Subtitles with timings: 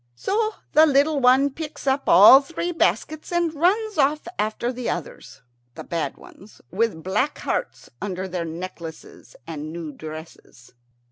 [0.15, 5.43] So the little one picks up all three baskets and runs off after the others,
[5.75, 10.73] the bad ones, with black hearts under their necklaces and new dresses.